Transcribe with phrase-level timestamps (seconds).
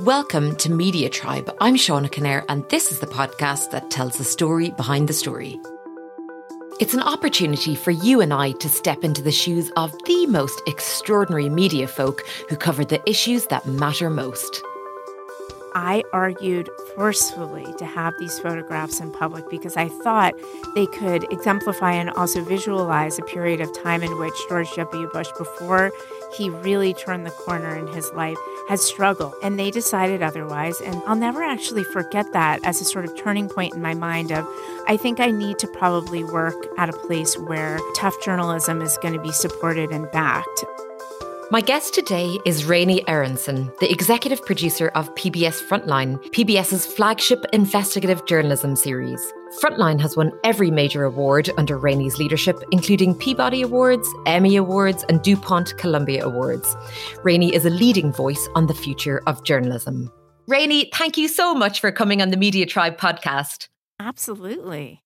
[0.00, 1.54] Welcome to Media Tribe.
[1.60, 5.60] I'm Shauna Kinnair, and this is the podcast that tells the story behind the story.
[6.80, 10.60] It's an opportunity for you and I to step into the shoes of the most
[10.66, 14.60] extraordinary media folk who cover the issues that matter most.
[15.76, 20.34] I argued forcefully to have these photographs in public because I thought
[20.74, 25.08] they could exemplify and also visualize a period of time in which George W.
[25.12, 25.92] Bush, before
[26.36, 29.34] he really turned the corner in his life, had struggled.
[29.42, 30.80] And they decided otherwise.
[30.80, 34.32] And I'll never actually forget that as a sort of turning point in my mind
[34.32, 34.46] of
[34.86, 39.14] I think I need to probably work at a place where tough journalism is going
[39.14, 40.64] to be supported and backed.
[41.54, 48.26] My guest today is Raney Aronson, the executive producer of PBS Frontline, PBS's flagship investigative
[48.26, 49.24] journalism series.
[49.62, 55.22] Frontline has won every major award under Raney's leadership, including Peabody Awards, Emmy Awards, and
[55.22, 56.76] DuPont Columbia Awards.
[57.22, 60.10] Raney is a leading voice on the future of journalism.
[60.48, 63.68] Raney, thank you so much for coming on the Media Tribe podcast.
[64.00, 65.03] Absolutely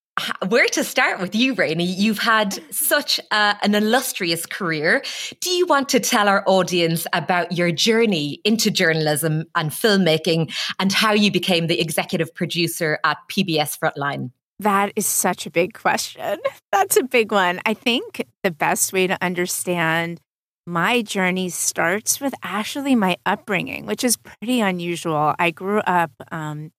[0.49, 1.85] where to start with you, Raney?
[1.85, 5.03] You've had such a, an illustrious career.
[5.41, 10.93] Do you want to tell our audience about your journey into journalism and filmmaking and
[10.93, 14.31] how you became the executive producer at PBS Frontline?
[14.61, 16.39] That is such a big question.
[16.73, 17.61] That's a big one.
[17.65, 20.21] I think the best way to understand
[20.67, 25.35] my journey starts with actually my upbringing, which is pretty unusual.
[25.39, 26.73] I grew up um,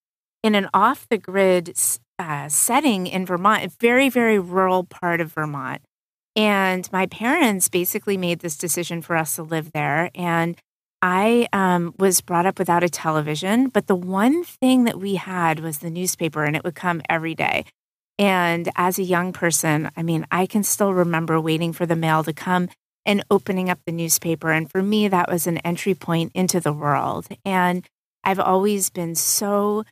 [0.44, 1.76] in an off the grid
[2.20, 5.82] uh, setting in Vermont, a very, very rural part of Vermont.
[6.36, 10.12] And my parents basically made this decision for us to live there.
[10.14, 10.58] And
[11.02, 15.62] I um, was brought up without a television, but the one thing that we had
[15.62, 17.66] was the newspaper, and it would come every day.
[18.18, 22.24] And as a young person, I mean, I can still remember waiting for the mail
[22.26, 22.68] to come
[23.06, 24.52] and opening up the newspaper.
[24.52, 27.28] And for me, that was an entry point into the world.
[27.46, 27.88] And
[28.26, 29.86] I've always been so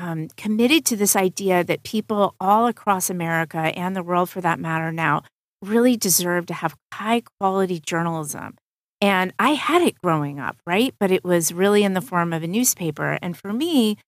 [0.00, 4.58] um, committed to this idea that people all across America and the world, for that
[4.58, 5.22] matter, now
[5.60, 8.56] really deserve to have high quality journalism.
[9.02, 10.94] And I had it growing up, right?
[10.98, 13.18] But it was really in the form of a newspaper.
[13.20, 13.98] And for me,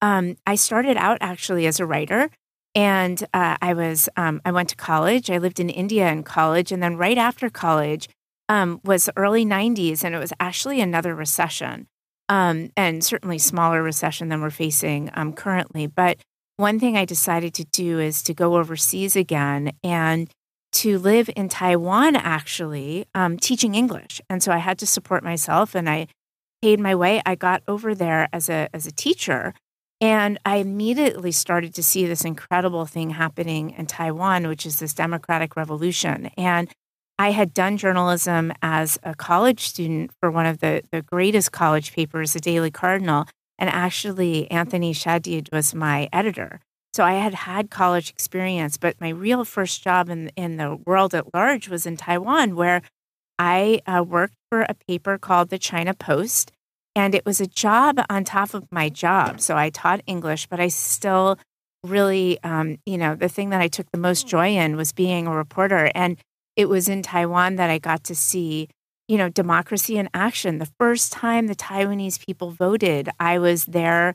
[0.00, 2.30] um, I started out actually as a writer.
[2.76, 5.30] And uh, I was, um, I went to college.
[5.30, 6.70] I lived in India in college.
[6.70, 8.08] And then right after college
[8.48, 10.04] um, was the early 90s.
[10.04, 11.88] And it was actually another recession
[12.30, 15.88] um, and certainly smaller recession than we're facing um, currently.
[15.88, 16.18] But
[16.56, 20.30] one thing I decided to do is to go overseas again and
[20.72, 24.20] to live in Taiwan, actually, um, teaching English.
[24.30, 26.06] And so I had to support myself and I
[26.62, 27.20] paid my way.
[27.26, 29.52] I got over there as a, as a teacher.
[30.00, 34.94] And I immediately started to see this incredible thing happening in Taiwan, which is this
[34.94, 36.30] democratic revolution.
[36.36, 36.70] And
[37.20, 41.92] I had done journalism as a college student for one of the, the greatest college
[41.92, 43.26] papers, the Daily Cardinal.
[43.58, 46.60] And actually, Anthony Shadid was my editor.
[46.94, 51.14] So I had had college experience, but my real first job in, in the world
[51.14, 52.80] at large was in Taiwan, where
[53.38, 56.52] I uh, worked for a paper called the China Post.
[56.96, 59.42] And it was a job on top of my job.
[59.42, 61.38] So I taught English, but I still
[61.84, 65.26] really, um, you know, the thing that I took the most joy in was being
[65.26, 65.90] a reporter.
[65.94, 66.16] And
[66.56, 68.68] it was in Taiwan that I got to see,
[69.08, 70.58] you know, democracy in action.
[70.58, 74.14] The first time the Taiwanese people voted, I was there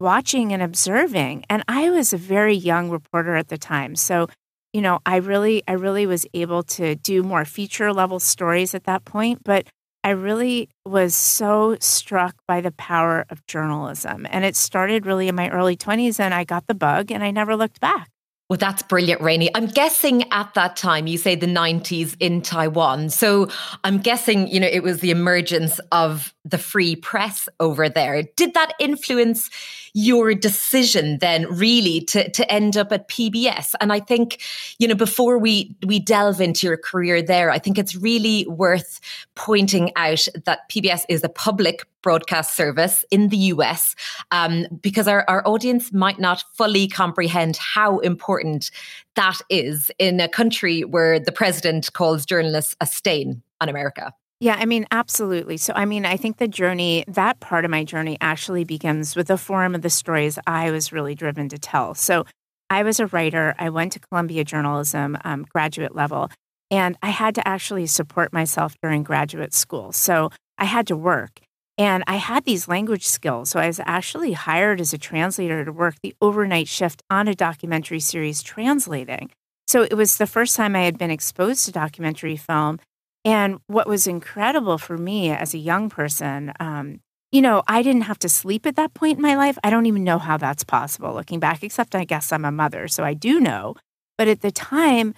[0.00, 1.44] watching and observing.
[1.48, 3.96] And I was a very young reporter at the time.
[3.96, 4.28] So,
[4.72, 8.84] you know, I really, I really was able to do more feature level stories at
[8.84, 9.42] that point.
[9.44, 9.66] But
[10.04, 14.26] I really was so struck by the power of journalism.
[14.30, 17.30] And it started really in my early 20s, and I got the bug and I
[17.30, 18.08] never looked back.
[18.48, 19.50] Well, that's brilliant, Raney.
[19.54, 23.10] I'm guessing at that time, you say the 90s in Taiwan.
[23.10, 23.48] So
[23.84, 28.22] I'm guessing, you know, it was the emergence of the free press over there.
[28.36, 29.50] Did that influence
[29.98, 33.74] your decision then really to, to end up at PBS?
[33.80, 34.40] And I think,
[34.78, 39.00] you know, before we, we delve into your career there, I think it's really worth
[39.34, 43.96] pointing out that PBS is a public broadcast service in the US
[44.30, 48.70] um, because our, our audience might not fully comprehend how important
[49.16, 54.14] that is in a country where the president calls journalists a stain on America.
[54.40, 55.56] Yeah, I mean, absolutely.
[55.56, 59.26] So, I mean, I think the journey, that part of my journey actually begins with
[59.26, 61.94] the form of the stories I was really driven to tell.
[61.94, 62.24] So,
[62.70, 63.54] I was a writer.
[63.58, 66.30] I went to Columbia Journalism um, graduate level,
[66.70, 69.90] and I had to actually support myself during graduate school.
[69.90, 71.40] So, I had to work.
[71.76, 73.50] And I had these language skills.
[73.50, 77.36] So I was actually hired as a translator to work the overnight shift on a
[77.36, 79.30] documentary series translating.
[79.68, 82.80] So it was the first time I had been exposed to documentary film.
[83.24, 87.00] And what was incredible for me as a young person, um,
[87.30, 89.58] you know, I didn't have to sleep at that point in my life.
[89.62, 92.88] I don't even know how that's possible looking back, except I guess I'm a mother,
[92.88, 93.74] so I do know.
[94.16, 95.14] But at the time,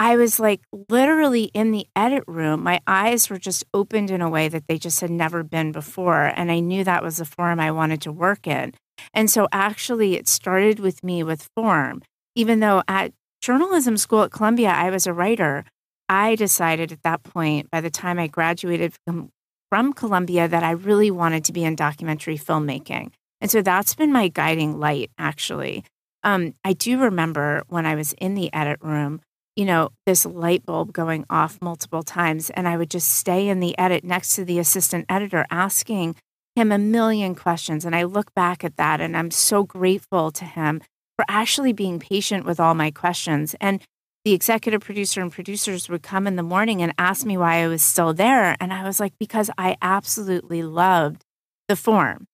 [0.00, 2.62] I was like literally in the edit room.
[2.62, 6.32] My eyes were just opened in a way that they just had never been before.
[6.34, 8.72] And I knew that was the forum I wanted to work in.
[9.12, 12.00] And so actually, it started with me with form.
[12.34, 13.12] Even though at
[13.42, 15.66] journalism school at Columbia, I was a writer,
[16.10, 19.30] I decided at that point, by the time I graduated from,
[19.70, 23.12] from Columbia, that I really wanted to be in documentary filmmaking.
[23.40, 25.84] And so that's been my guiding light, actually.
[26.24, 29.20] Um, I do remember when I was in the edit room,
[29.54, 32.50] you know, this light bulb going off multiple times.
[32.50, 36.16] And I would just stay in the edit next to the assistant editor asking
[36.56, 37.84] him a million questions.
[37.84, 40.82] And I look back at that and I'm so grateful to him
[41.14, 43.54] for actually being patient with all my questions.
[43.60, 43.80] And
[44.24, 47.68] the executive producer and producers would come in the morning and ask me why I
[47.68, 48.56] was still there.
[48.60, 51.24] And I was like, because I absolutely loved
[51.68, 52.26] the form.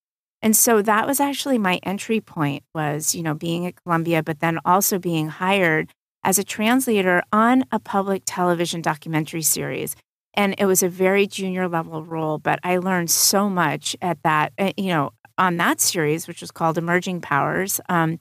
[0.43, 4.41] And so that was actually my entry point was, you know, being at Columbia, but
[4.41, 5.91] then also being hired
[6.27, 9.95] as a translator on a public television documentary series
[10.35, 14.53] and it was a very junior level role but i learned so much at that
[14.59, 18.19] eh, you know on that series which was called emerging powers um,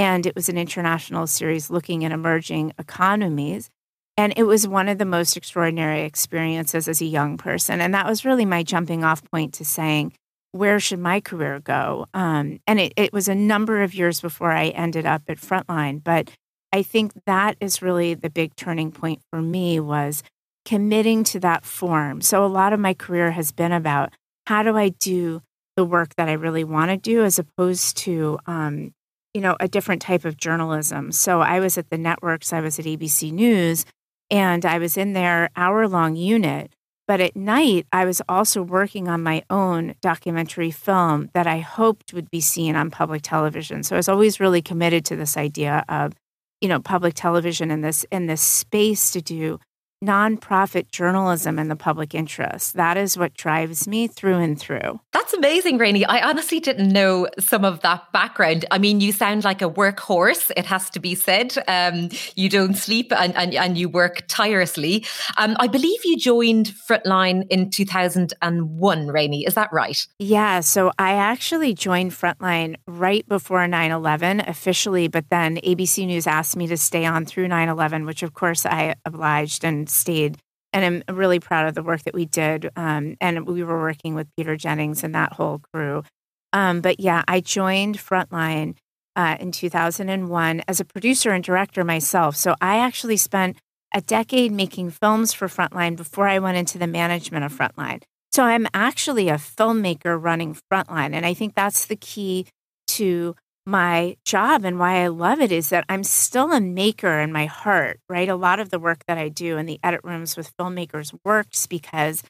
[0.00, 3.68] and it was an international series looking at emerging economies.
[4.16, 7.82] And it was one of the most extraordinary experiences as a young person.
[7.82, 10.14] And that was really my jumping off point to saying
[10.52, 12.06] where should my career go?
[12.14, 16.02] Um, and it, it was a number of years before i ended up at frontline.
[16.02, 16.30] But
[16.72, 20.22] i think that is really the big turning point for me was
[20.64, 22.22] committing to that form.
[22.22, 24.14] So a lot of my career has been about
[24.46, 25.42] how do I do
[25.76, 28.94] the work that I really want to do as opposed to, um,
[29.34, 31.12] you know, a different type of journalism.
[31.12, 33.84] So I was at the networks, I was at ABC News,
[34.30, 36.72] and I was in their hour long unit.
[37.06, 42.12] But at night, I was also working on my own documentary film that I hoped
[42.12, 43.82] would be seen on public television.
[43.82, 46.12] So I was always really committed to this idea of,
[46.60, 49.58] you know, public television in this in this space to do
[50.02, 52.74] nonprofit journalism in the public interest.
[52.74, 54.98] That is what drives me through and through.
[55.12, 56.06] That's amazing, Raney.
[56.06, 58.64] I honestly didn't know some of that background.
[58.70, 61.54] I mean, you sound like a workhorse, it has to be said.
[61.68, 65.04] Um, you don't sleep and, and, and you work tirelessly.
[65.36, 69.44] Um, I believe you joined Frontline in 2001, Raney.
[69.44, 70.06] Is that right?
[70.18, 70.60] Yeah.
[70.60, 76.56] So I actually joined Frontline right before 9 11 officially, but then ABC News asked
[76.56, 80.38] me to stay on through 9 11, which of course I obliged and stayed.
[80.72, 82.70] And I'm really proud of the work that we did.
[82.76, 86.04] Um, and we were working with Peter Jennings and that whole crew.
[86.52, 88.76] Um, but yeah, I joined Frontline
[89.16, 92.36] uh, in 2001 as a producer and director myself.
[92.36, 93.56] So I actually spent
[93.92, 98.02] a decade making films for Frontline before I went into the management of Frontline.
[98.32, 101.14] So I'm actually a filmmaker running Frontline.
[101.14, 102.46] And I think that's the key
[102.88, 103.34] to
[103.66, 107.46] my job and why I love it is that I'm still a maker in my
[107.46, 108.28] heart, right?
[108.28, 111.66] A lot of the work that I do in the edit rooms with filmmakers works
[111.66, 112.22] because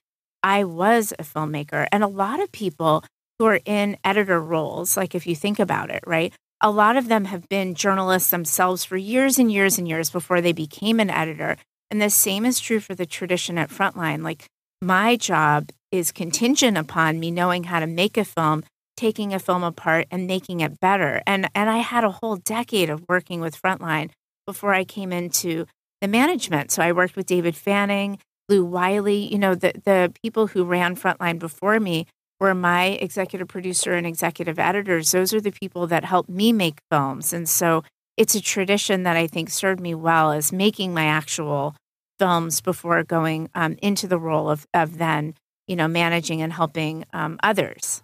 [0.42, 1.86] I was a filmmaker.
[1.92, 3.04] And a lot of people
[3.38, 6.32] who are in editor roles, like if you think about it, right?
[6.60, 10.40] A lot of them have been journalists themselves for years and years and years before
[10.40, 11.56] they became an editor.
[11.90, 14.22] And the same is true for the tradition at Frontline.
[14.22, 14.46] Like
[14.82, 18.62] my job is contingent upon me knowing how to make a film
[19.00, 21.22] taking a film apart and making it better.
[21.26, 24.10] And and I had a whole decade of working with Frontline
[24.46, 25.64] before I came into
[26.02, 26.70] the management.
[26.70, 28.18] So I worked with David Fanning,
[28.50, 32.06] Lou Wiley, you know, the the people who ran Frontline before me
[32.38, 35.10] were my executive producer and executive editors.
[35.12, 37.32] Those are the people that helped me make films.
[37.32, 37.82] And so
[38.18, 41.74] it's a tradition that I think served me well as making my actual
[42.18, 45.34] films before going um, into the role of, of then,
[45.66, 48.02] you know, managing and helping um, others.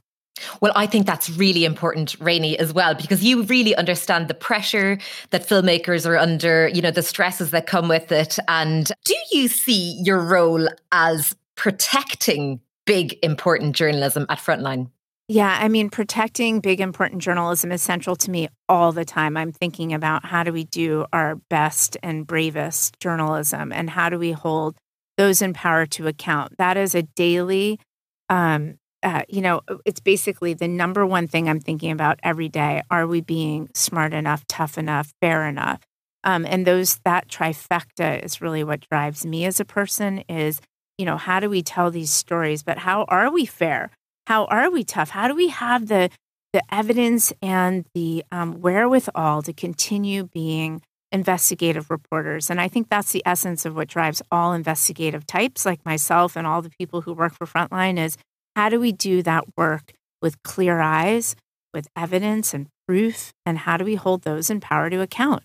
[0.61, 4.99] Well, I think that's really important, Raney, as well, because you really understand the pressure
[5.31, 8.39] that filmmakers are under, you know, the stresses that come with it.
[8.49, 14.91] And do you see your role as protecting big, important journalism at Frontline?
[15.29, 19.37] Yeah, I mean, protecting big, important journalism is central to me all the time.
[19.37, 24.21] I'm thinking about how do we do our best and bravest journalism and how do
[24.21, 24.77] we hold
[25.17, 26.57] those in power to account.
[26.59, 27.81] That is a daily
[28.29, 32.49] um, uh, you know, uh, it's basically the number one thing I'm thinking about every
[32.49, 32.83] day.
[32.91, 35.81] Are we being smart enough, tough enough, fair enough?
[36.25, 40.25] Um, and those that trifecta is really what drives me as a person.
[40.29, 40.61] Is
[40.99, 42.65] you know, how do we tell these stories?
[42.65, 43.91] But how are we fair?
[44.27, 45.11] How are we tough?
[45.11, 46.11] How do we have the
[46.53, 50.83] the evidence and the um, wherewithal to continue being
[51.13, 52.51] investigative reporters.
[52.51, 56.47] And I think that's the essence of what drives all investigative types like myself and
[56.47, 58.17] all the people who work for Frontline is
[58.57, 61.37] how do we do that work with clear eyes,
[61.75, 63.35] with evidence and proof?
[63.45, 65.45] And how do we hold those in power to account?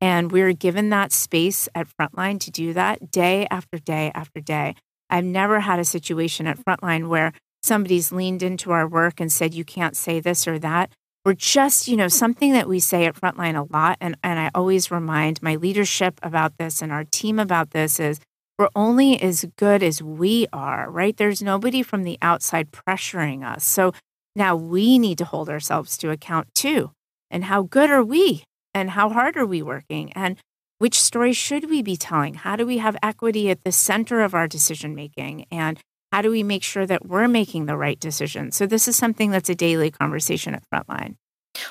[0.00, 4.74] And we're given that space at Frontline to do that day after day after day.
[5.08, 9.54] I've never had a situation at Frontline where somebody's leaned into our work and said,
[9.54, 10.90] you can't say this or that.
[11.24, 13.96] We're just, you know, something that we say at Frontline a lot.
[14.00, 18.20] And, and I always remind my leadership about this and our team about this is
[18.60, 21.16] we're only as good as we are, right?
[21.16, 23.64] There's nobody from the outside pressuring us.
[23.64, 23.92] So
[24.36, 26.90] now we need to hold ourselves to account too.
[27.30, 28.44] And how good are we?
[28.74, 30.12] And how hard are we working?
[30.12, 30.36] And
[30.76, 32.34] which story should we be telling?
[32.34, 35.46] How do we have equity at the center of our decision making?
[35.50, 35.80] And
[36.12, 38.52] how do we make sure that we're making the right decision?
[38.52, 41.14] So this is something that's a daily conversation at Frontline.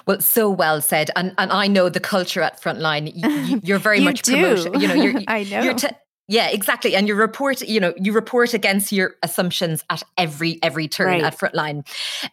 [0.07, 3.11] Well, so well said, and and I know the culture at Frontline.
[3.63, 4.33] You, are very you much do.
[4.33, 4.79] promotion.
[4.79, 5.61] You know, you're, I know.
[5.61, 5.95] You're te-
[6.29, 6.95] yeah, exactly.
[6.95, 11.23] And you report, you know, you report against your assumptions at every every turn Right.
[11.23, 11.85] at Frontline.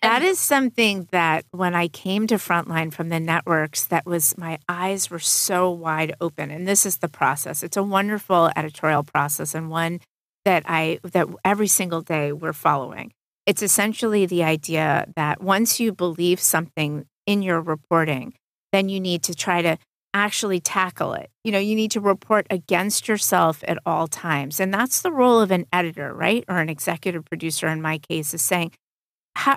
[0.02, 4.58] That is something that when I came to Frontline from the networks, that was my
[4.68, 6.50] eyes were so wide open.
[6.50, 7.62] And this is the process.
[7.62, 10.00] It's a wonderful editorial process and one
[10.44, 13.12] that I that every single day we're following.
[13.46, 18.34] It's essentially the idea that once you believe something in your reporting,
[18.72, 19.78] then you need to try to
[20.16, 21.30] actually tackle it.
[21.44, 24.58] You know, you need to report against yourself at all times.
[24.58, 26.42] And that's the role of an editor, right?
[26.48, 28.72] Or an executive producer in my case is saying,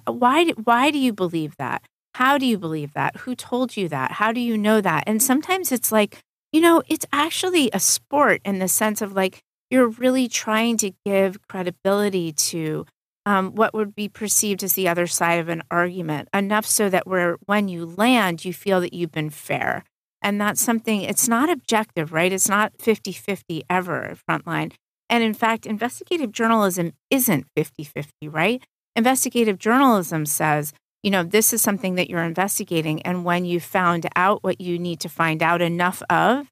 [0.06, 1.82] why why do you believe that?
[2.16, 3.16] How do you believe that?
[3.18, 4.12] Who told you that?
[4.14, 5.06] How do you know that?
[5.08, 6.18] And sometimes it's like,
[6.52, 9.40] you know, it's actually a sport in the sense of like
[9.70, 12.86] you're really trying to give credibility to
[13.26, 17.08] um, what would be perceived as the other side of an argument enough so that
[17.08, 19.86] where when you land, you feel that you've been fair.
[20.22, 22.32] And that's something, it's not objective, right?
[22.32, 24.74] It's not 50 50 ever Frontline.
[25.10, 28.64] And in fact, investigative journalism isn't 50 50, right?
[28.96, 30.74] Investigative journalism says,
[31.04, 33.02] you know, this is something that you're investigating.
[33.04, 36.48] And when you found out what you need to find out enough of,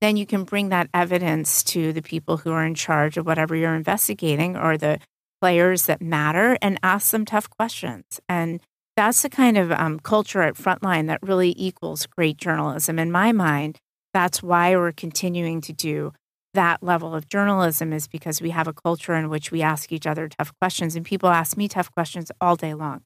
[0.00, 3.54] then you can bring that evidence to the people who are in charge of whatever
[3.54, 4.98] you're investigating or the
[5.40, 8.20] players that matter and ask them tough questions.
[8.28, 8.60] And
[8.96, 12.98] that's the kind of um, culture at Frontline that really equals great journalism.
[12.98, 13.78] In my mind,
[14.12, 16.12] that's why we're continuing to do
[16.54, 20.06] that level of journalism is because we have a culture in which we ask each
[20.06, 23.02] other tough questions and people ask me tough questions all day long.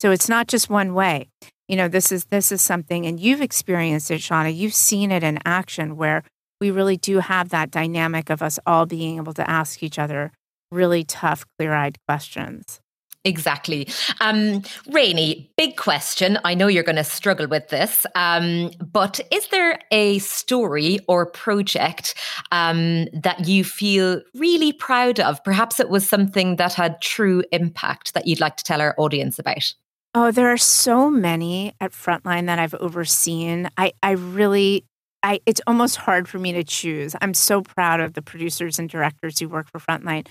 [0.00, 1.28] So it's not just one way.
[1.66, 4.54] You know, this is this is something and you've experienced it, Shauna.
[4.54, 6.22] You've seen it in action where
[6.60, 10.30] we really do have that dynamic of us all being able to ask each other
[10.70, 12.80] really tough, clear-eyed questions.
[13.28, 13.88] Exactly.
[14.20, 16.38] Um, Raney, big question.
[16.44, 21.26] I know you're going to struggle with this, um, but is there a story or
[21.26, 22.14] project
[22.52, 25.42] um, that you feel really proud of?
[25.44, 29.38] Perhaps it was something that had true impact that you'd like to tell our audience
[29.38, 29.74] about.
[30.14, 33.68] Oh, there are so many at Frontline that I've overseen.
[33.76, 34.84] I, I really,
[35.22, 37.14] I, it's almost hard for me to choose.
[37.20, 40.26] I'm so proud of the producers and directors who work for Frontline.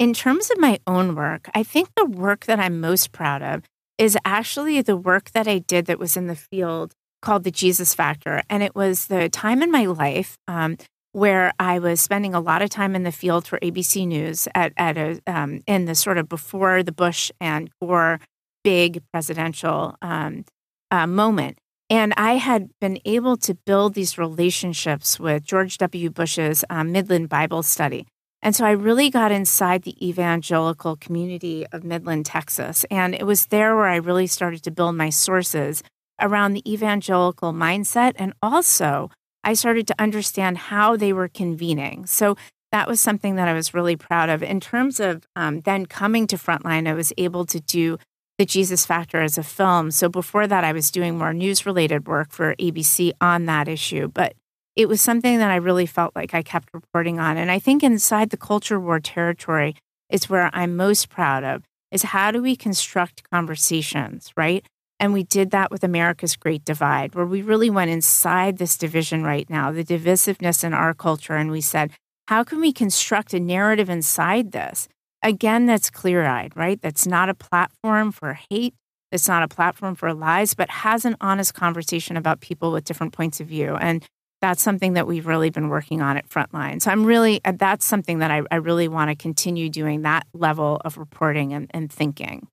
[0.00, 3.64] In terms of my own work, I think the work that I'm most proud of
[3.98, 7.92] is actually the work that I did that was in the field called the Jesus
[7.92, 8.42] Factor.
[8.48, 10.78] And it was the time in my life um,
[11.12, 14.72] where I was spending a lot of time in the field for ABC News at,
[14.78, 18.20] at a, um, in the sort of before the Bush and Gore
[18.64, 20.46] big presidential um,
[20.90, 21.58] uh, moment.
[21.90, 26.08] And I had been able to build these relationships with George W.
[26.08, 28.06] Bush's um, Midland Bible Study.
[28.42, 32.84] And so I really got inside the evangelical community of Midland, Texas.
[32.90, 35.82] And it was there where I really started to build my sources
[36.20, 38.12] around the evangelical mindset.
[38.16, 39.10] And also,
[39.44, 42.06] I started to understand how they were convening.
[42.06, 42.36] So
[42.72, 44.42] that was something that I was really proud of.
[44.42, 47.98] In terms of um, then coming to Frontline, I was able to do
[48.38, 49.90] the Jesus Factor as a film.
[49.90, 54.08] So before that, I was doing more news related work for ABC on that issue.
[54.08, 54.34] But
[54.80, 57.36] it was something that I really felt like I kept reporting on.
[57.36, 59.76] And I think inside the culture war territory
[60.08, 64.64] is where I'm most proud of is how do we construct conversations, right?
[64.98, 69.22] And we did that with America's Great Divide, where we really went inside this division
[69.22, 71.36] right now, the divisiveness in our culture.
[71.36, 71.90] And we said,
[72.28, 74.88] how can we construct a narrative inside this?
[75.22, 76.80] Again, that's clear eyed, right?
[76.80, 78.74] That's not a platform for hate.
[79.12, 83.12] It's not a platform for lies, but has an honest conversation about people with different
[83.12, 83.74] points of view.
[83.74, 84.06] And
[84.40, 86.80] that's something that we've really been working on at Frontline.
[86.80, 90.26] So I'm really, uh, that's something that I, I really want to continue doing that
[90.32, 92.48] level of reporting and, and thinking.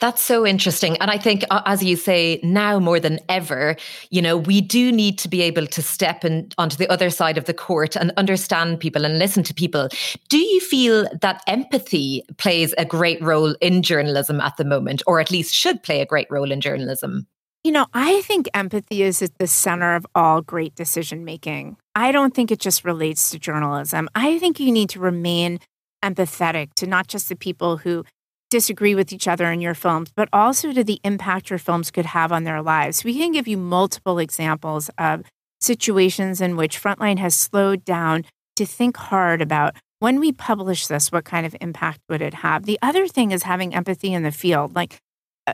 [0.00, 0.96] That's so interesting.
[0.98, 3.76] And I think, uh, as you say, now more than ever,
[4.10, 7.38] you know, we do need to be able to step in onto the other side
[7.38, 9.88] of the court and understand people and listen to people.
[10.28, 15.20] Do you feel that empathy plays a great role in journalism at the moment, or
[15.20, 17.26] at least should play a great role in journalism?
[17.64, 21.78] You know, I think empathy is at the center of all great decision making.
[21.94, 24.10] I don't think it just relates to journalism.
[24.14, 25.60] I think you need to remain
[26.04, 28.04] empathetic to not just the people who
[28.50, 32.04] disagree with each other in your films, but also to the impact your films could
[32.04, 33.02] have on their lives.
[33.02, 35.22] We can give you multiple examples of
[35.58, 41.10] situations in which Frontline has slowed down to think hard about when we publish this,
[41.10, 42.66] what kind of impact would it have?
[42.66, 44.74] The other thing is having empathy in the field.
[44.74, 44.98] Like,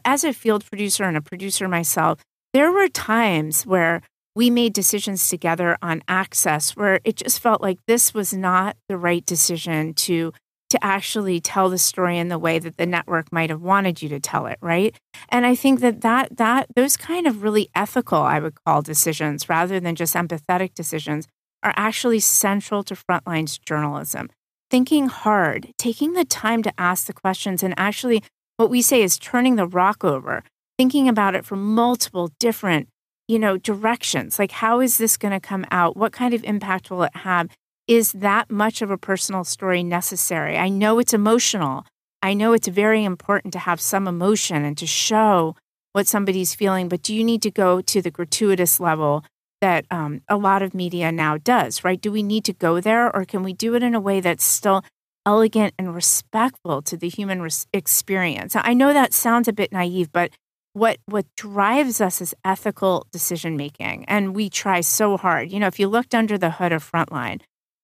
[0.04, 2.20] as a field producer and a producer myself,
[2.52, 4.02] there were times where
[4.34, 8.96] we made decisions together on access where it just felt like this was not the
[8.96, 10.32] right decision to
[10.70, 14.08] to actually tell the story in the way that the network might have wanted you
[14.08, 14.96] to tell it right?
[15.28, 19.48] And i think that that that those kind of really ethical i would call decisions
[19.48, 21.26] rather than just empathetic decisions
[21.62, 24.30] are actually central to frontlines journalism.
[24.70, 28.22] Thinking hard taking the time to ask the questions and actually
[28.60, 30.44] what we say is turning the rock over
[30.78, 32.88] thinking about it from multiple different
[33.26, 36.90] you know directions like how is this going to come out what kind of impact
[36.90, 37.48] will it have
[37.90, 40.56] is that much of a personal story necessary?
[40.56, 41.84] I know it's emotional.
[42.22, 45.56] I know it's very important to have some emotion and to show
[45.92, 49.24] what somebody's feeling, but do you need to go to the gratuitous level
[49.60, 52.00] that um, a lot of media now does, right?
[52.00, 54.44] Do we need to go there or can we do it in a way that's
[54.44, 54.84] still
[55.26, 58.56] elegant and respectful to the human res- experience?
[58.56, 60.30] I know that sounds a bit naive, but
[60.72, 65.66] what what drives us is ethical decision making and we try so hard you know
[65.66, 67.40] if you looked under the hood of frontline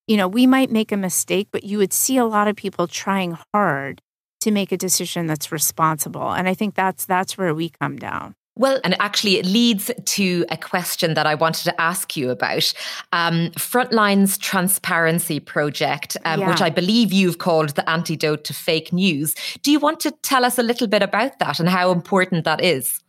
[0.06, 2.86] you know, we might make a mistake, but you would see a lot of people
[2.86, 4.00] trying hard
[4.40, 6.30] to make a decision that's responsible.
[6.32, 8.34] And I think that's that's where we come down.
[8.56, 12.72] Well, and actually, it leads to a question that I wanted to ask you about.
[13.12, 16.48] Um, Frontline's Transparency Project, um, yeah.
[16.48, 19.34] which I believe you've called the antidote to fake news.
[19.62, 22.64] Do you want to tell us a little bit about that and how important that
[22.64, 23.02] is?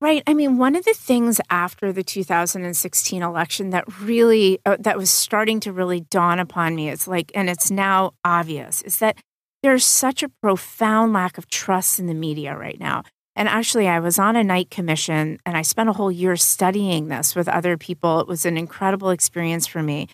[0.00, 0.24] Right.
[0.26, 5.10] I mean, one of the things after the 2016 election that really uh, that was
[5.10, 9.16] starting to really dawn upon me is like and it's now obvious is that
[9.62, 13.04] there's such a profound lack of trust in the media right now.
[13.34, 17.08] And actually, I was on a Knight commission and I spent a whole year studying
[17.08, 18.20] this with other people.
[18.20, 20.08] It was an incredible experience for me.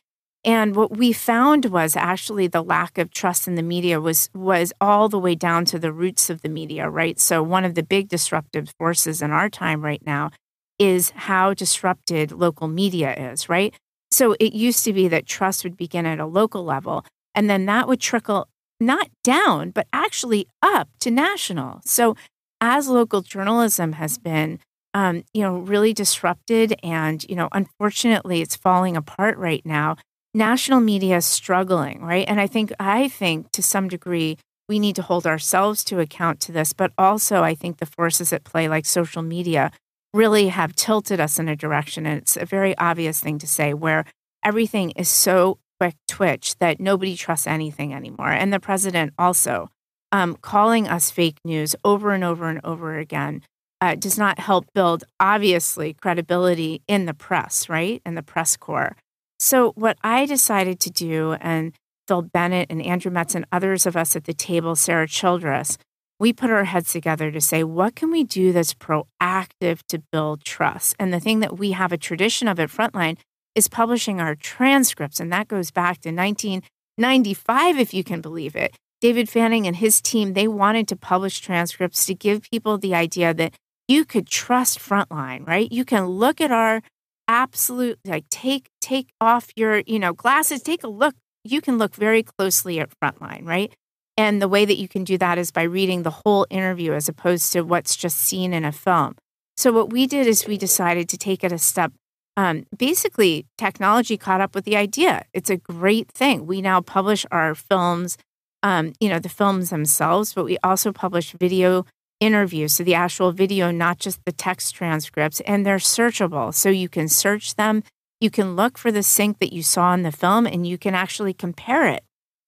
[0.44, 4.72] And what we found was actually the lack of trust in the media was was
[4.80, 7.18] all the way down to the roots of the media, right?
[7.18, 10.30] So one of the big disruptive forces in our time right now
[10.78, 13.74] is how disrupted local media is, right?
[14.12, 17.04] So it used to be that trust would begin at a local level
[17.34, 18.48] and then that would trickle
[18.80, 21.80] not down, but actually up to national.
[21.84, 22.16] So
[22.60, 24.58] as local journalism has been
[24.94, 29.96] um, you know, really disrupted and, you know, unfortunately it's falling apart right now
[30.34, 32.26] national media is struggling, right?
[32.28, 36.40] And I think I think to some degree we need to hold ourselves to account
[36.40, 39.72] to this, but also I think the forces at play like social media
[40.12, 43.74] really have tilted us in a direction and it's a very obvious thing to say
[43.74, 44.04] where
[44.44, 48.30] everything is so quick twitch that nobody trusts anything anymore.
[48.30, 49.70] And the president also
[50.12, 53.42] um, calling us fake news over and over and over again
[53.80, 58.02] uh, does not help build, obviously, credibility in the press, right?
[58.04, 58.96] In the press corps.
[59.38, 61.72] So, what I decided to do, and
[62.08, 65.78] Phil Bennett and Andrew Metz and others of us at the table, Sarah Childress,
[66.18, 70.44] we put our heads together to say, what can we do that's proactive to build
[70.44, 70.96] trust?
[70.98, 73.18] And the thing that we have a tradition of at Frontline
[73.54, 75.20] is publishing our transcripts.
[75.20, 78.74] And that goes back to 1995, if you can believe it.
[79.00, 83.32] David Fanning and his team, they wanted to publish transcripts to give people the idea
[83.34, 83.54] that
[83.86, 85.70] you could trust Frontline, right?
[85.70, 86.82] You can look at our
[87.28, 91.14] absolute like take take off your you know glasses take a look.
[91.44, 93.72] You can look very closely at frontline right?
[94.16, 97.08] And the way that you can do that is by reading the whole interview as
[97.08, 99.14] opposed to what's just seen in a film.
[99.56, 101.92] So what we did is we decided to take it a step
[102.36, 105.24] um, basically technology caught up with the idea.
[105.32, 106.46] It's a great thing.
[106.46, 108.16] We now publish our films
[108.62, 111.84] um, you know the films themselves but we also publish video
[112.20, 112.74] interviews.
[112.74, 116.54] So the actual video, not just the text transcripts, and they're searchable.
[116.54, 117.82] So you can search them.
[118.20, 120.94] You can look for the sync that you saw in the film and you can
[120.94, 122.02] actually compare it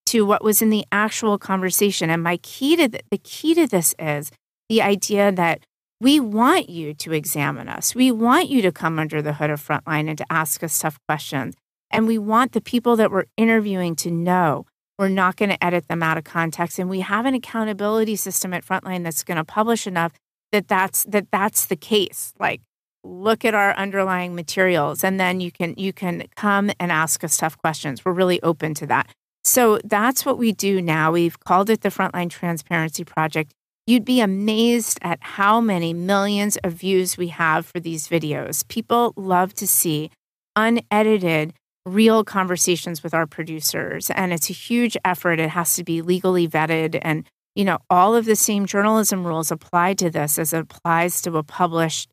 [0.07, 2.11] to what was in the actual conversation.
[2.11, 4.33] And my key to th- the key to this is
[4.69, 5.61] the idea that
[6.01, 7.95] we want you to examine us.
[7.95, 10.99] We want you to come under the hood of Frontline and to ask us tough
[11.07, 11.55] questions.
[11.91, 14.67] And we want the people that we're interviewing to know
[15.01, 18.53] We're not going to edit them out of context, and we have an accountability system
[18.53, 20.13] at Frontline that's going to publish enough
[20.53, 22.35] that that's that that's the case.
[22.39, 22.61] Like,
[23.03, 27.39] look at our underlying materials, and then you can you can come and ask us
[27.39, 28.05] tough questions.
[28.05, 29.11] We're really open to that.
[29.43, 31.13] So that's what we do now.
[31.13, 33.55] We've called it the Frontline Transparency Project.
[33.87, 38.69] You'd be amazed at how many millions of views we have for these videos.
[38.69, 40.11] People love to see
[40.57, 41.55] unedited,
[41.87, 44.11] real conversations with our producers.
[44.11, 45.39] And it's a huge effort.
[45.39, 46.99] It has to be legally vetted.
[47.03, 51.23] And, you know, all of the same journalism rules apply to this as it applies
[51.23, 52.11] to a published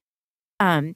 [0.60, 0.96] um,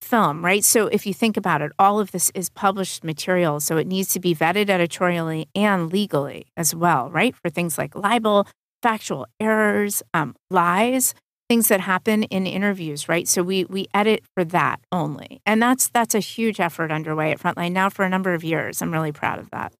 [0.00, 0.64] film, right?
[0.64, 3.60] So if you think about it, all of this is published material.
[3.60, 7.34] So it needs to be vetted editorially and legally as well, right?
[7.34, 8.46] For things like libel,
[8.82, 11.14] factual errors, um, lies,
[11.52, 13.28] things that happen in interviews, right?
[13.28, 17.40] So we we edit for that only, and that's that's a huge effort underway at
[17.40, 18.80] Frontline now for a number of years.
[18.80, 19.74] I'm really proud of that.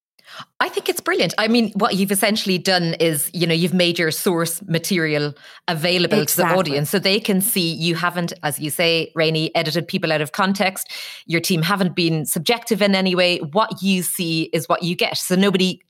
[0.60, 1.32] I think it's brilliant.
[1.38, 5.34] I mean, what you've essentially done is, you know, you've made your source material
[5.66, 6.44] available exactly.
[6.44, 10.12] to the audience so they can see you haven't, as you say, Raney, edited people
[10.12, 10.90] out of context.
[11.26, 13.38] Your team haven't been subjective in any way.
[13.38, 15.16] What you see is what you get.
[15.16, 15.80] So nobody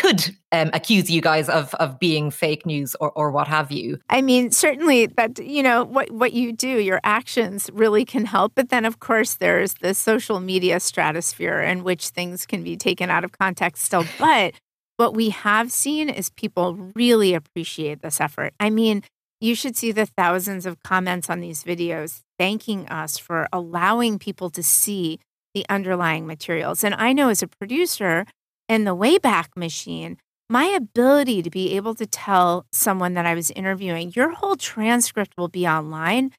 [0.00, 3.98] could um, accuse you guys of of being fake news or, or what have you.
[4.08, 8.52] I mean, certainly that you know what what you do, your actions really can help.
[8.54, 13.10] But then, of course, there's the social media stratosphere in which things can be taken
[13.10, 14.04] out of context still.
[14.18, 14.54] But
[14.96, 18.52] what we have seen is people really appreciate this effort.
[18.60, 19.02] I mean,
[19.40, 24.50] you should see the thousands of comments on these videos thanking us for allowing people
[24.50, 25.18] to see
[25.54, 26.84] the underlying materials.
[26.84, 28.26] And I know as a producer,
[28.70, 30.16] in the Wayback Machine,
[30.48, 35.32] my ability to be able to tell someone that I was interviewing, your whole transcript
[35.36, 36.30] will be online,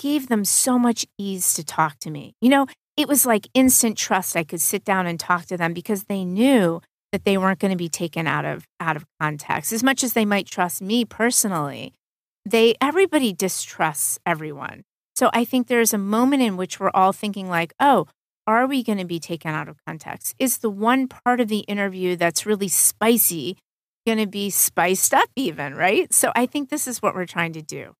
[0.00, 2.34] gave them so much ease to talk to me.
[2.40, 4.36] You know, it was like instant trust.
[4.36, 6.80] I could sit down and talk to them because they knew
[7.12, 10.12] that they weren't going to be taken out of out of context as much as
[10.12, 11.94] they might trust me personally
[12.44, 14.82] they everybody distrusts everyone
[15.14, 18.06] so i think there's a moment in which we're all thinking like oh
[18.46, 20.34] are we going to be taken out of context?
[20.38, 23.56] Is the one part of the interview that's really spicy
[24.06, 26.12] going to be spiced up, even, right?
[26.14, 27.94] So I think this is what we're trying to do.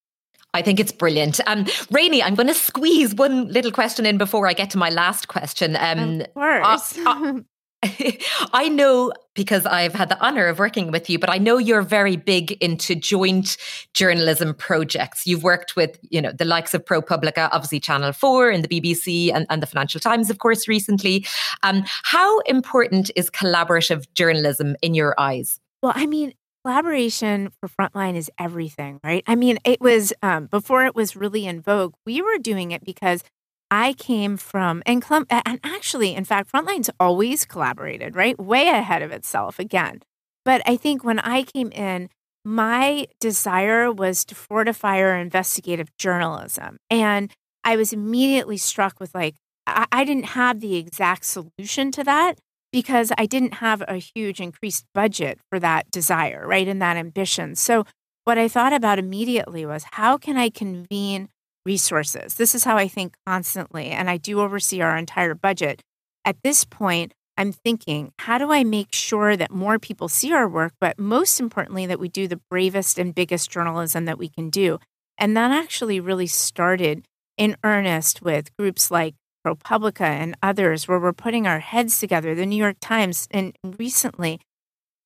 [0.54, 1.40] I think it's brilliant.
[1.46, 4.88] Um, Raney, I'm going to squeeze one little question in before I get to my
[4.88, 5.76] last question.
[5.76, 6.96] Um, of course.
[6.98, 7.32] Uh, uh,
[8.52, 11.82] I know because I've had the honor of working with you, but I know you're
[11.82, 13.56] very big into joint
[13.92, 15.26] journalism projects.
[15.26, 19.32] You've worked with, you know, the likes of ProPublica, obviously Channel 4 and the BBC
[19.32, 21.26] and, and the Financial Times, of course, recently.
[21.62, 25.60] Um, how important is collaborative journalism in your eyes?
[25.82, 26.32] Well, I mean,
[26.64, 29.22] collaboration for Frontline is everything, right?
[29.26, 32.84] I mean, it was um, before it was really in vogue, we were doing it
[32.84, 33.22] because
[33.70, 38.38] I came from, and, and actually, in fact, Frontline's always collaborated, right?
[38.38, 40.00] Way ahead of itself again.
[40.44, 42.08] But I think when I came in,
[42.44, 46.78] my desire was to fortify our investigative journalism.
[46.88, 47.32] And
[47.64, 49.34] I was immediately struck with like,
[49.66, 52.38] I, I didn't have the exact solution to that
[52.72, 56.68] because I didn't have a huge increased budget for that desire, right?
[56.68, 57.56] And that ambition.
[57.56, 57.84] So,
[58.22, 61.28] what I thought about immediately was how can I convene
[61.66, 62.36] resources.
[62.36, 65.82] This is how I think constantly, and I do oversee our entire budget.
[66.24, 70.48] At this point, I'm thinking, how do I make sure that more people see our
[70.48, 74.48] work, but most importantly, that we do the bravest and biggest journalism that we can
[74.48, 74.78] do?
[75.18, 77.04] And that actually really started
[77.36, 79.14] in earnest with groups like
[79.46, 82.34] ProPublica and others, where we're putting our heads together.
[82.34, 84.40] The New York Times, and recently,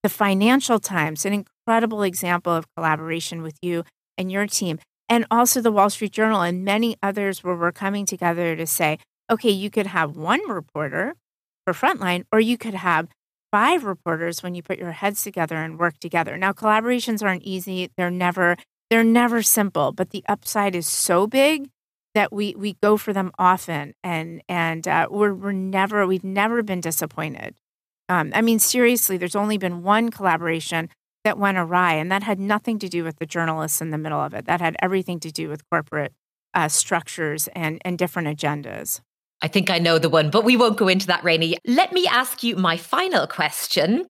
[0.02, 3.84] the Financial Times, an incredible example of collaboration with you
[4.16, 4.78] and your team
[5.10, 8.98] and also the Wall Street Journal and many others where we're coming together to say,
[9.30, 11.14] okay, you could have one reporter
[11.66, 13.08] for Frontline, or you could have
[13.50, 16.38] five reporters when you put your heads together and work together.
[16.38, 18.56] Now, collaborations aren't easy; they're never
[18.88, 21.68] they're never simple, but the upside is so big
[22.14, 26.62] that we we go for them often, and and uh, we're we're never we've never
[26.62, 27.56] been disappointed.
[28.08, 30.88] Um, I mean, seriously, there's only been one collaboration
[31.24, 31.94] that went awry.
[31.94, 34.46] And that had nothing to do with the journalists in the middle of it.
[34.46, 36.12] That had everything to do with corporate
[36.54, 39.00] uh, structures and, and different agendas.
[39.42, 41.56] I think I know the one, but we won't go into that, Raney.
[41.66, 44.06] Let me ask you my final question.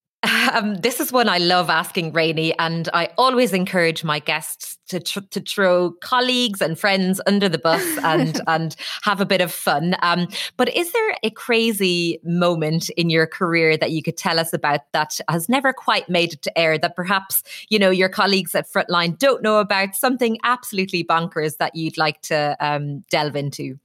[0.53, 5.01] Um, this is one I love asking Raney, and I always encourage my guests to
[5.01, 9.51] tr- to throw colleagues and friends under the bus and and have a bit of
[9.51, 9.97] fun.
[10.03, 10.29] Um,
[10.59, 14.81] but is there a crazy moment in your career that you could tell us about
[14.93, 16.77] that has never quite made it to air?
[16.77, 21.75] That perhaps you know your colleagues at Frontline don't know about something absolutely bonkers that
[21.75, 23.79] you'd like to um, delve into.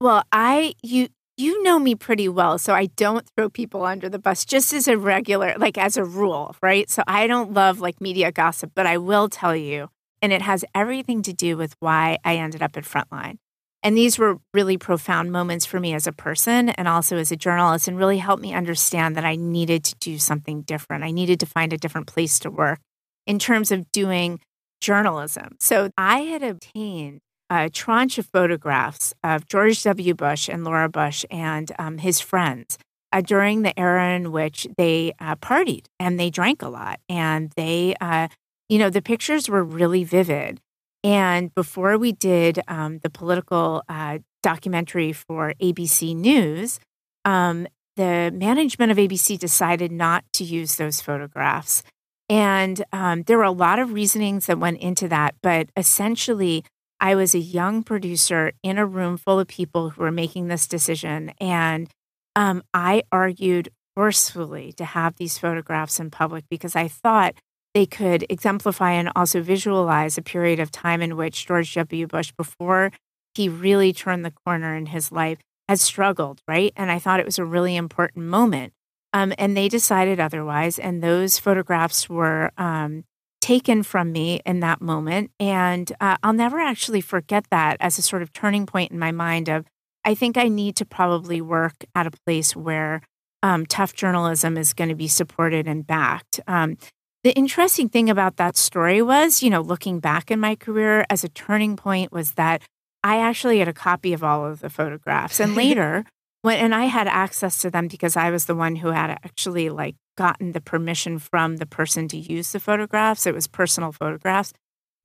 [0.00, 1.08] Well, I you
[1.38, 4.88] you know me pretty well, so I don't throw people under the bus just as
[4.88, 6.90] a regular, like as a rule, right?
[6.90, 9.88] So I don't love like media gossip, but I will tell you,
[10.20, 13.36] and it has everything to do with why I ended up at Frontline.
[13.82, 17.36] And these were really profound moments for me as a person and also as a
[17.36, 21.04] journalist, and really helped me understand that I needed to do something different.
[21.04, 22.80] I needed to find a different place to work
[23.26, 24.40] in terms of doing
[24.80, 25.56] journalism.
[25.60, 30.14] So I had obtained a tranche of photographs of George W.
[30.14, 32.78] Bush and Laura Bush and um, his friends
[33.12, 37.00] uh, during the era in which they uh, partied and they drank a lot.
[37.08, 38.28] And they, uh,
[38.68, 40.60] you know, the pictures were really vivid.
[41.04, 46.80] And before we did um, the political uh, documentary for ABC News,
[47.24, 51.82] um, the management of ABC decided not to use those photographs.
[52.28, 55.36] And um, there were a lot of reasonings that went into that.
[55.42, 56.64] But essentially,
[57.00, 60.66] I was a young producer in a room full of people who were making this
[60.66, 61.32] decision.
[61.40, 61.88] And
[62.34, 67.34] um, I argued forcefully to have these photographs in public because I thought
[67.74, 72.06] they could exemplify and also visualize a period of time in which George W.
[72.06, 72.92] Bush, before
[73.34, 76.72] he really turned the corner in his life, had struggled, right?
[76.76, 78.72] And I thought it was a really important moment.
[79.12, 80.78] Um, and they decided otherwise.
[80.78, 83.04] And those photographs were um,
[83.48, 85.30] taken from me in that moment.
[85.40, 89.10] And uh, I'll never actually forget that as a sort of turning point in my
[89.10, 89.64] mind of,
[90.04, 93.00] I think I need to probably work at a place where
[93.42, 96.40] um, tough journalism is going to be supported and backed.
[96.46, 96.76] Um,
[97.24, 101.24] the interesting thing about that story was, you know, looking back in my career as
[101.24, 102.60] a turning point was that
[103.02, 105.40] I actually had a copy of all of the photographs.
[105.40, 106.04] And later,
[106.42, 109.70] when and I had access to them because I was the one who had actually
[109.70, 113.26] like gotten the permission from the person to use the photographs.
[113.26, 114.52] It was personal photographs.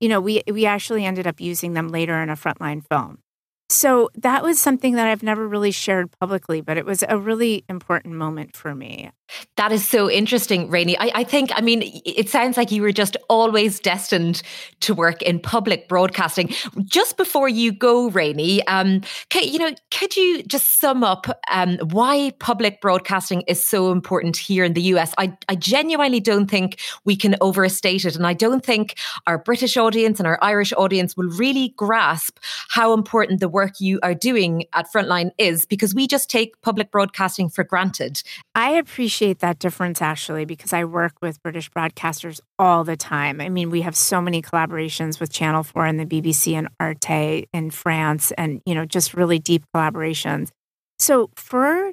[0.00, 3.18] You know, we we actually ended up using them later in a frontline film.
[3.70, 7.64] So that was something that I've never really shared publicly, but it was a really
[7.68, 9.10] important moment for me.
[9.56, 10.98] That is so interesting, Raney.
[10.98, 14.42] I, I, think, I mean, it sounds like you were just always destined
[14.80, 16.52] to work in public broadcasting.
[16.84, 19.00] Just before you go, Raney, um,
[19.34, 24.64] you know, could you just sum up um, why public broadcasting is so important here
[24.64, 25.14] in the US?
[25.18, 28.16] I, I genuinely don't think we can overstate it.
[28.16, 32.92] And I don't think our British audience and our Irish audience will really grasp how
[32.92, 37.48] important the work you are doing at Frontline is because we just take public broadcasting
[37.48, 38.22] for granted.
[38.54, 43.40] I appreciate that difference actually because I work with British broadcasters all the time.
[43.40, 47.48] I mean, we have so many collaborations with Channel 4 and the BBC and Arte
[47.52, 50.50] in France and, you know, just really deep collaborations.
[50.98, 51.92] So for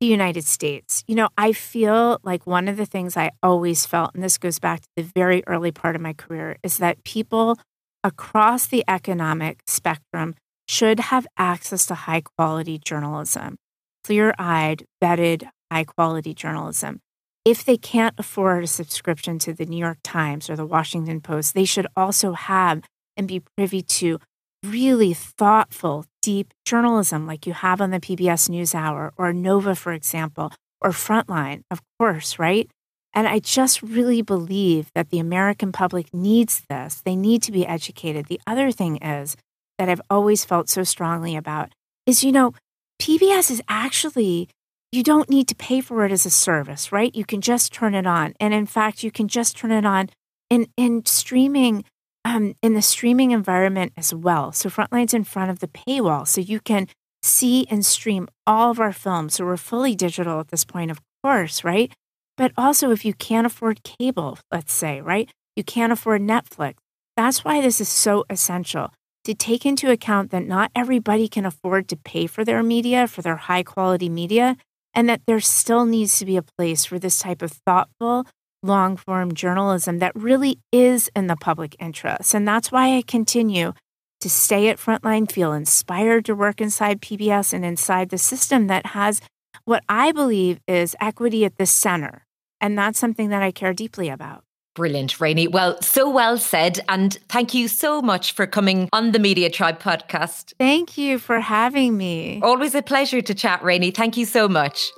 [0.00, 4.14] the United States, you know, I feel like one of the things I always felt,
[4.14, 7.58] and this goes back to the very early part of my career, is that people
[8.04, 10.34] across the economic spectrum
[10.68, 13.56] should have access to high quality journalism,
[14.04, 17.00] clear eyed, vetted, high quality journalism.
[17.44, 21.54] If they can't afford a subscription to the New York Times or the Washington Post,
[21.54, 22.82] they should also have
[23.16, 24.18] and be privy to
[24.62, 30.52] really thoughtful, deep journalism like you have on the PBS NewsHour or Nova, for example,
[30.80, 32.70] or Frontline, of course, right?
[33.14, 37.00] And I just really believe that the American public needs this.
[37.04, 38.26] They need to be educated.
[38.26, 39.36] The other thing is
[39.78, 41.72] that I've always felt so strongly about
[42.06, 42.52] is, you know,
[43.00, 44.48] PBS is actually,
[44.90, 47.14] you don't need to pay for it as a service, right?
[47.14, 48.34] You can just turn it on.
[48.40, 50.08] And in fact, you can just turn it on
[50.48, 51.84] in, in streaming,
[52.24, 54.52] um, in the streaming environment as well.
[54.52, 56.26] So Frontline's in front of the paywall.
[56.26, 56.88] So you can
[57.22, 59.34] see and stream all of our films.
[59.34, 61.92] So we're fully digital at this point, of course, right?
[62.36, 65.28] But also, if you can't afford cable, let's say, right?
[65.56, 66.74] You can't afford Netflix.
[67.16, 68.92] That's why this is so essential
[69.24, 73.22] to take into account that not everybody can afford to pay for their media, for
[73.22, 74.56] their high quality media,
[74.94, 78.26] and that there still needs to be a place for this type of thoughtful,
[78.62, 82.34] long form journalism that really is in the public interest.
[82.34, 83.72] And that's why I continue
[84.20, 88.86] to stay at Frontline, feel inspired to work inside PBS and inside the system that
[88.86, 89.20] has
[89.64, 92.24] what I believe is equity at the center.
[92.60, 94.42] And that's something that I care deeply about.
[94.74, 95.48] Brilliant, Raney.
[95.48, 96.80] Well, so well said.
[96.88, 100.54] And thank you so much for coming on the Media Tribe podcast.
[100.58, 102.40] Thank you for having me.
[102.42, 103.90] Always a pleasure to chat, Raney.
[103.90, 104.92] Thank you so much.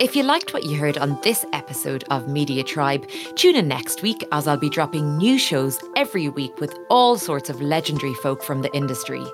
[0.00, 4.02] If you liked what you heard on this episode of Media Tribe, tune in next
[4.02, 8.42] week as I'll be dropping new shows every week with all sorts of legendary folk
[8.42, 9.24] from the industry.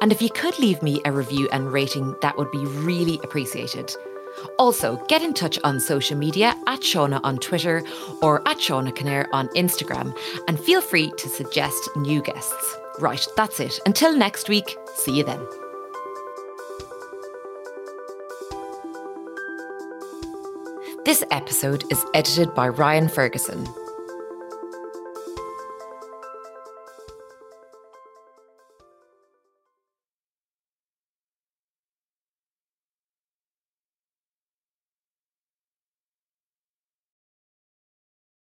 [0.00, 3.94] And if you could leave me a review and rating, that would be really appreciated.
[4.58, 7.82] Also, get in touch on social media at Shauna on Twitter
[8.22, 10.16] or at Shauna Kinnair on Instagram,
[10.48, 12.76] and feel free to suggest new guests.
[12.98, 13.78] Right, that's it.
[13.86, 15.40] Until next week, see you then.
[21.04, 23.66] This episode is edited by Ryan Ferguson.